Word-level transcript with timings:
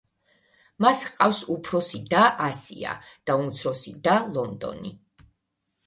მას 0.85 1.01
ჰყავს 1.09 1.41
უფროსი 1.57 2.01
და 2.15 2.25
ასია 2.47 2.97
და 3.31 3.39
უმცროსი 3.45 3.97
და 4.09 4.21
ლონდონი. 4.35 4.99